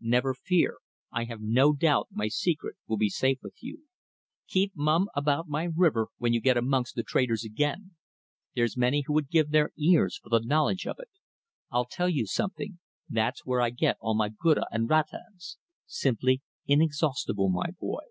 Never 0.00 0.34
fear. 0.34 0.78
I 1.12 1.22
have 1.26 1.40
no 1.40 1.72
doubt 1.72 2.08
my 2.10 2.26
secret 2.26 2.74
will 2.88 2.96
be 2.96 3.08
safe 3.08 3.38
with 3.44 3.62
you. 3.62 3.84
Keep 4.48 4.72
mum 4.74 5.08
about 5.14 5.46
my 5.46 5.68
river 5.72 6.08
when 6.18 6.32
you 6.32 6.40
get 6.40 6.56
amongst 6.56 6.96
the 6.96 7.04
traders 7.04 7.44
again. 7.44 7.92
There's 8.56 8.76
many 8.76 9.04
would 9.08 9.30
give 9.30 9.50
their 9.52 9.70
ears 9.78 10.18
for 10.20 10.30
the 10.30 10.44
knowledge 10.44 10.84
of 10.88 10.96
it. 10.98 11.10
I'll 11.70 11.86
tell 11.86 12.08
you 12.08 12.26
something: 12.26 12.80
that's 13.08 13.46
where 13.46 13.60
I 13.60 13.70
get 13.70 13.96
all 14.00 14.16
my 14.16 14.30
guttah 14.30 14.66
and 14.72 14.90
rattans. 14.90 15.58
Simply 15.86 16.42
inexhaustible, 16.66 17.48
my 17.48 17.70
boy." 17.78 18.02